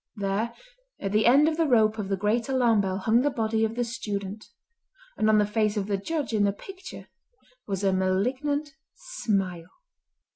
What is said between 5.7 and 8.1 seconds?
of the Judge in the picture was a